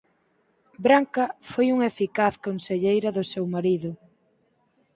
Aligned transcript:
Branca 0.85 1.25
foi 1.49 1.67
unha 1.75 1.89
eficaz 1.93 2.35
conselleira 2.45 3.09
do 3.17 3.23
seu 3.33 3.45
marido. 3.55 3.89